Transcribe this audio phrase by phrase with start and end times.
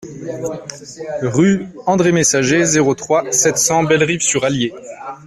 [1.21, 4.73] Rue Andre Messager, zéro trois, sept cents Bellerive-sur-Allier